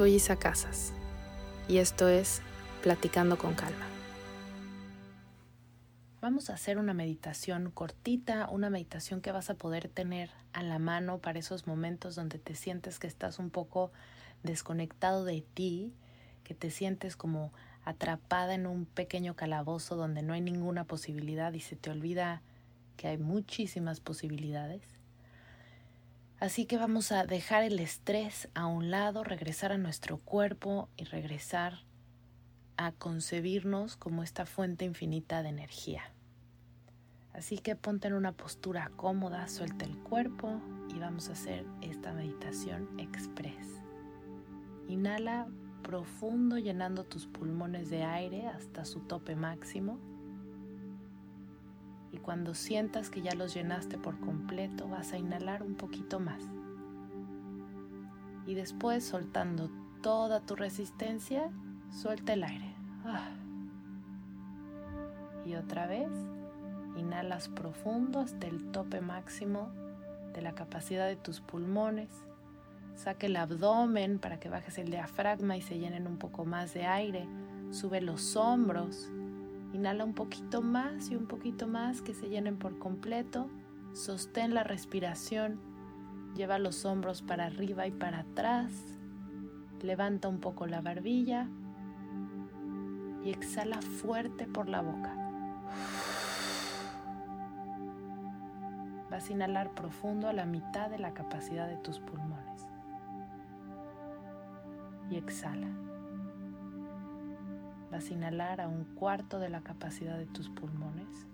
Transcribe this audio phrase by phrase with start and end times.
[0.00, 0.94] Soy Isa Casas
[1.68, 2.40] y esto es
[2.82, 3.84] Platicando con Calma.
[6.22, 10.78] Vamos a hacer una meditación cortita, una meditación que vas a poder tener a la
[10.78, 13.92] mano para esos momentos donde te sientes que estás un poco
[14.42, 15.92] desconectado de ti,
[16.44, 17.52] que te sientes como
[17.84, 22.40] atrapada en un pequeño calabozo donde no hay ninguna posibilidad y se te olvida
[22.96, 24.99] que hay muchísimas posibilidades.
[26.40, 31.04] Así que vamos a dejar el estrés a un lado, regresar a nuestro cuerpo y
[31.04, 31.84] regresar
[32.78, 36.02] a concebirnos como esta fuente infinita de energía.
[37.34, 42.14] Así que ponte en una postura cómoda, suelta el cuerpo y vamos a hacer esta
[42.14, 43.82] meditación express.
[44.88, 45.46] Inhala
[45.82, 49.98] profundo llenando tus pulmones de aire hasta su tope máximo.
[52.12, 56.42] Y cuando sientas que ya los llenaste por completo, vas a inhalar un poquito más.
[58.46, 59.70] Y después, soltando
[60.02, 61.50] toda tu resistencia,
[61.90, 62.74] suelta el aire.
[63.04, 63.28] Ah.
[65.44, 66.10] Y otra vez,
[66.96, 69.70] inhalas profundo hasta el tope máximo
[70.34, 72.10] de la capacidad de tus pulmones.
[72.94, 76.86] Saque el abdomen para que bajes el diafragma y se llenen un poco más de
[76.86, 77.26] aire.
[77.70, 79.10] Sube los hombros
[79.72, 83.48] Inhala un poquito más y un poquito más que se llenen por completo.
[83.92, 85.60] Sostén la respiración.
[86.34, 88.72] Lleva los hombros para arriba y para atrás.
[89.82, 91.48] Levanta un poco la barbilla
[93.24, 95.14] y exhala fuerte por la boca.
[99.10, 102.68] Vas a inhalar profundo a la mitad de la capacidad de tus pulmones.
[105.10, 105.68] Y exhala.
[107.90, 111.26] Vas a inhalar a un cuarto de la capacidad de tus pulmones.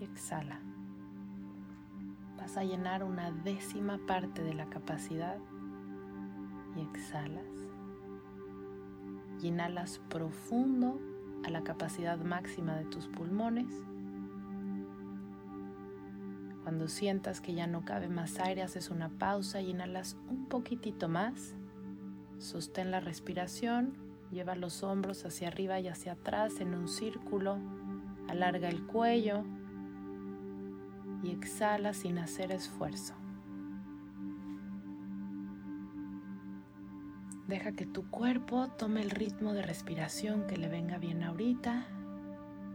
[0.00, 0.60] Y exhala.
[2.36, 5.38] Vas a llenar una décima parte de la capacidad
[6.76, 7.44] y exhalas.
[9.40, 10.98] Y inhalas profundo
[11.44, 13.72] a la capacidad máxima de tus pulmones.
[16.64, 21.08] Cuando sientas que ya no cabe más aire, haces una pausa y inhalas un poquitito
[21.08, 21.54] más.
[22.38, 23.99] Sostén la respiración
[24.30, 27.58] Lleva los hombros hacia arriba y hacia atrás en un círculo.
[28.28, 29.44] Alarga el cuello
[31.22, 33.14] y exhala sin hacer esfuerzo.
[37.48, 41.88] Deja que tu cuerpo tome el ritmo de respiración que le venga bien ahorita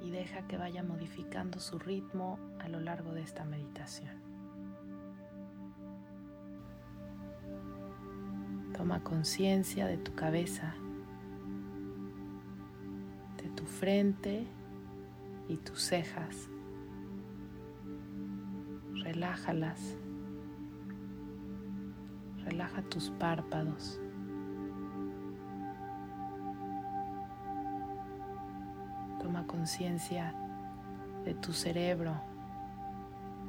[0.00, 4.22] y deja que vaya modificando su ritmo a lo largo de esta meditación.
[8.74, 10.74] Toma conciencia de tu cabeza
[13.82, 14.46] frente
[15.48, 16.48] y tus cejas.
[18.94, 19.96] Relájalas.
[22.44, 24.00] Relaja tus párpados.
[29.20, 30.32] Toma conciencia
[31.24, 32.14] de tu cerebro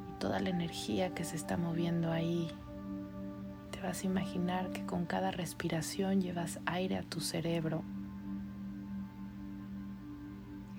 [0.09, 2.50] y toda la energía que se está moviendo ahí.
[3.69, 7.83] Te vas a imaginar que con cada respiración llevas aire a tu cerebro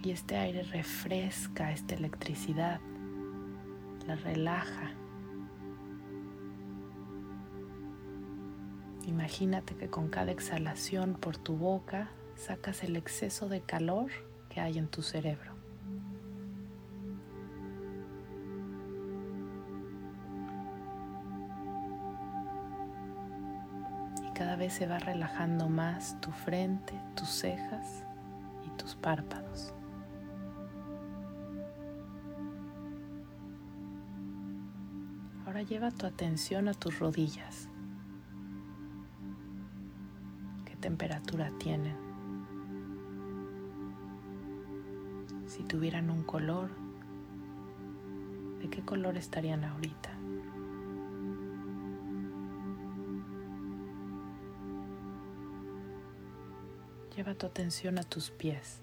[0.04, 2.78] y este aire refresca esta electricidad,
[4.06, 4.90] la relaja.
[9.06, 14.10] Imagínate que con cada exhalación por tu boca sacas el exceso de calor
[14.50, 15.54] que hay en tu cerebro.
[24.22, 28.04] Y cada vez se va relajando más tu frente, tus cejas
[28.66, 29.74] y tus párpados.
[35.64, 37.68] Lleva tu atención a tus rodillas.
[40.66, 41.96] ¿Qué temperatura tienen?
[45.46, 46.70] Si tuvieran un color,
[48.60, 50.10] ¿de qué color estarían ahorita?
[57.16, 58.82] Lleva tu atención a tus pies.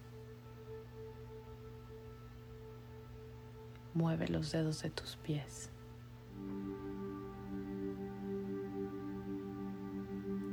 [3.93, 5.69] Mueve los dedos de tus pies.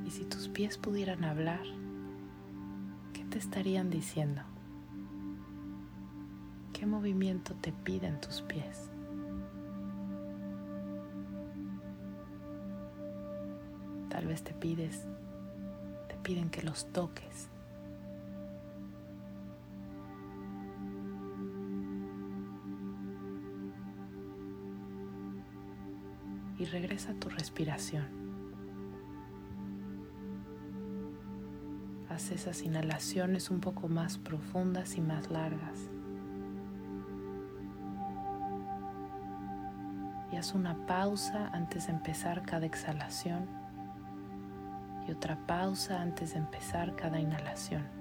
[0.07, 1.63] Y si tus pies pudieran hablar,
[3.13, 4.43] ¿qué te estarían diciendo?
[6.73, 8.91] ¿Qué movimiento te piden tus pies?
[14.09, 15.05] Tal vez te pides,
[16.09, 17.51] te piden que los toques.
[26.59, 28.07] Y regresa tu respiración.
[32.09, 35.89] Haz esas inhalaciones un poco más profundas y más largas.
[40.33, 43.47] Y haz una pausa antes de empezar cada exhalación
[45.07, 47.98] y otra pausa antes de empezar cada inhalación.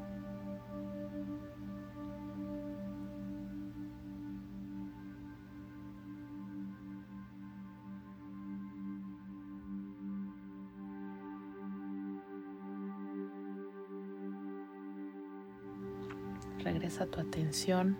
[16.98, 17.96] Regresa tu atención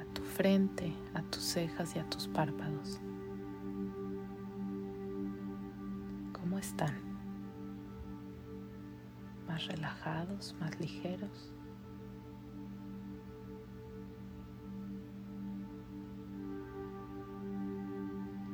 [0.00, 3.00] a tu frente, a tus cejas y a tus párpados.
[6.32, 6.94] ¿Cómo están?
[9.48, 11.52] ¿Más relajados, más ligeros?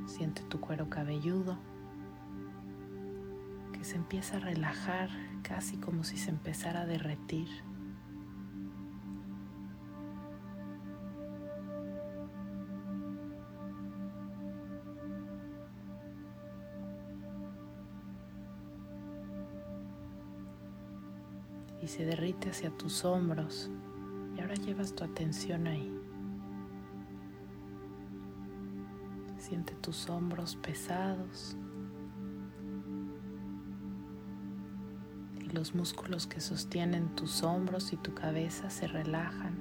[0.07, 1.59] Siente tu cuero cabelludo
[3.73, 5.11] que se empieza a relajar
[5.43, 7.49] casi como si se empezara a derretir.
[21.89, 23.71] Se derrite hacia tus hombros
[24.37, 25.99] y ahora llevas tu atención ahí.
[29.39, 31.57] Siente tus hombros pesados
[35.41, 39.57] y los músculos que sostienen tus hombros y tu cabeza se relajan.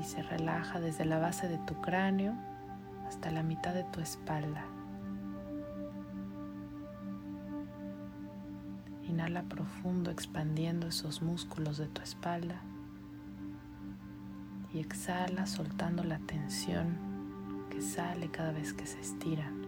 [0.00, 2.34] Y se relaja desde la base de tu cráneo
[3.06, 4.64] hasta la mitad de tu espalda.
[9.30, 12.60] Profundo expandiendo esos músculos de tu espalda
[14.74, 16.98] y exhala soltando la tensión
[17.70, 19.62] que sale cada vez que se estiran.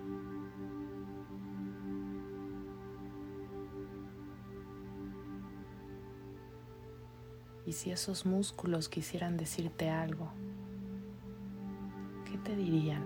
[7.65, 10.33] Y si esos músculos quisieran decirte algo,
[12.29, 13.05] ¿qué te dirían?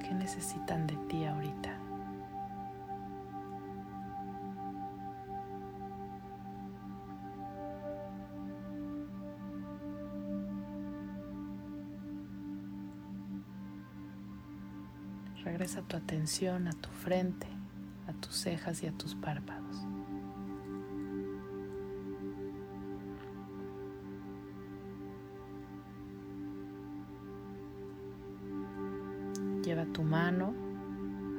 [0.00, 1.81] ¿Qué necesitan de ti ahorita?
[15.44, 17.48] Regresa tu atención a tu frente,
[18.06, 19.76] a tus cejas y a tus párpados.
[29.64, 30.54] Lleva tu mano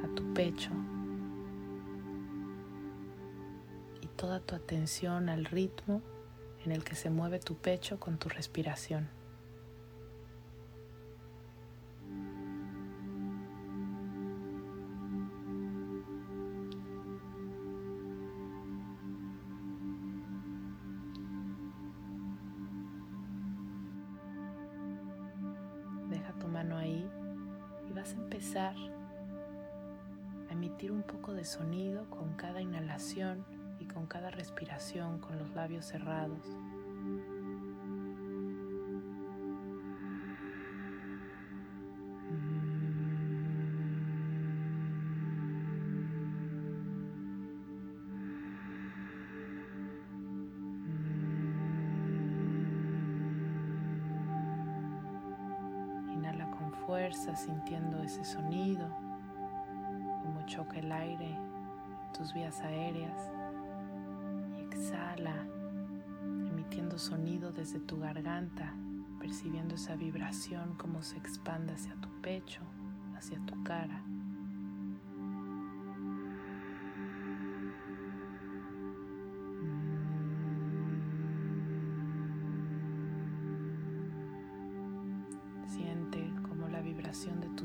[0.03, 0.71] a tu pecho
[4.01, 6.01] y toda tu atención al ritmo
[6.65, 9.22] en el que se mueve tu pecho con tu respiración.
[26.85, 28.75] Y vas a empezar
[30.49, 33.45] a emitir un poco de sonido con cada inhalación
[33.79, 36.47] y con cada respiración con los labios cerrados.
[56.85, 58.87] Fuerza sintiendo ese sonido,
[60.21, 63.31] como choca el aire en tus vías aéreas.
[64.57, 65.45] Y exhala,
[66.23, 68.73] emitiendo sonido desde tu garganta,
[69.19, 72.61] percibiendo esa vibración como se expande hacia tu pecho,
[73.15, 74.03] hacia tu cara.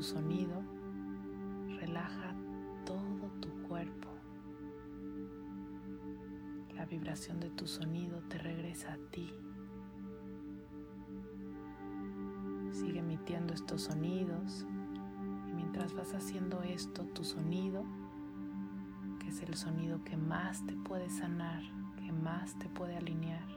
[0.09, 0.63] Sonido
[1.79, 2.33] relaja
[2.83, 4.09] todo tu cuerpo.
[6.75, 9.31] La vibración de tu sonido te regresa a ti.
[12.71, 14.65] Sigue emitiendo estos sonidos
[15.47, 17.83] y mientras vas haciendo esto, tu sonido,
[19.19, 21.61] que es el sonido que más te puede sanar,
[21.97, 23.47] que más te puede alinear,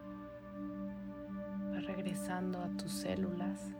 [1.72, 3.74] va regresando a tus células,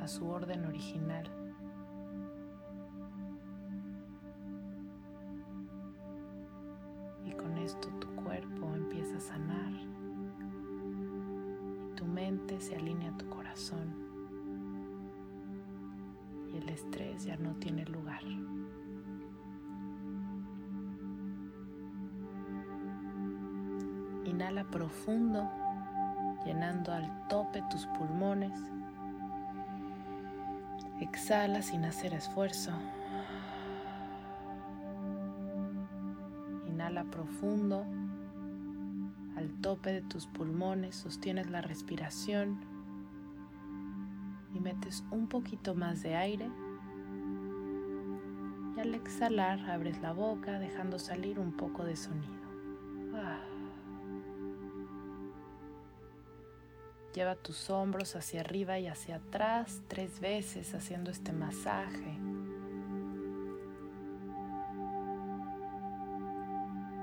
[0.00, 1.39] a su orden original.
[12.00, 13.94] Tu mente se alinea a tu corazón
[16.50, 18.22] y el estrés ya no tiene lugar.
[24.24, 25.46] Inhala profundo,
[26.46, 28.58] llenando al tope tus pulmones.
[31.02, 32.72] Exhala sin hacer esfuerzo.
[36.66, 37.84] Inhala profundo,
[39.40, 42.60] al tope de tus pulmones, sostienes la respiración
[44.54, 46.50] y metes un poquito más de aire.
[48.76, 52.34] Y al exhalar abres la boca dejando salir un poco de sonido.
[53.14, 53.40] Ah.
[57.14, 62.18] Lleva tus hombros hacia arriba y hacia atrás tres veces haciendo este masaje.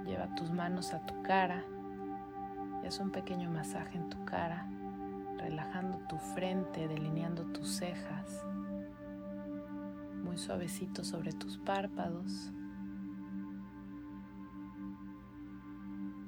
[0.05, 1.65] Lleva tus manos a tu cara
[2.87, 4.65] haz un pequeño masaje en tu cara
[5.37, 8.45] relajando tu frente, delineando tus cejas,
[10.23, 12.51] muy suavecito sobre tus párpados.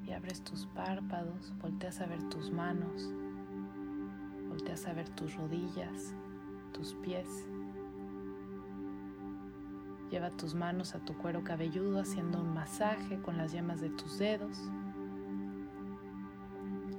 [0.06, 3.10] Y abres tus párpados, volteas a ver tus manos,
[4.50, 6.14] volteas a ver tus rodillas,
[6.74, 7.48] tus pies.
[10.12, 14.18] Lleva tus manos a tu cuero cabelludo haciendo un masaje con las yemas de tus
[14.18, 14.60] dedos.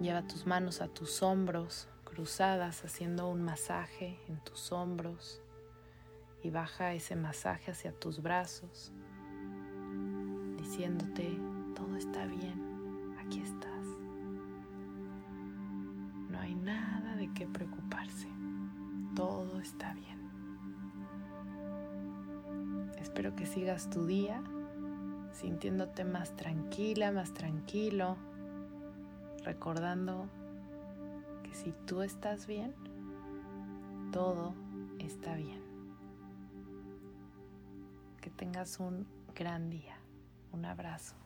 [0.00, 5.42] Lleva tus manos a tus hombros, cruzadas haciendo un masaje en tus hombros
[6.42, 8.92] y baja ese masaje hacia tus brazos,
[10.56, 11.38] diciéndote,
[11.76, 13.84] todo está bien, aquí estás.
[16.30, 18.28] No hay nada de qué preocuparse,
[19.14, 20.18] todo está bien.
[22.98, 24.42] Espero que sigas tu día
[25.32, 28.16] sintiéndote más tranquila, más tranquilo,
[29.44, 30.28] recordando
[31.62, 32.74] si tú estás bien,
[34.12, 34.54] todo
[34.98, 35.60] está bien.
[38.20, 39.96] Que tengas un gran día.
[40.52, 41.19] Un abrazo.